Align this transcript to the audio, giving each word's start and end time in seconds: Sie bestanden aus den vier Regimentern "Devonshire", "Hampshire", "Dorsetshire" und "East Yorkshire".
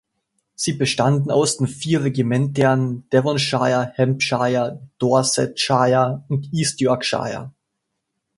Sie 0.55 0.73
bestanden 0.73 1.29
aus 1.29 1.57
den 1.57 1.67
vier 1.67 2.03
Regimentern 2.03 3.07
"Devonshire", 3.13 3.93
"Hampshire", 3.95 4.79
"Dorsetshire" 4.97 6.23
und 6.27 6.51
"East 6.51 6.81
Yorkshire". 6.81 7.51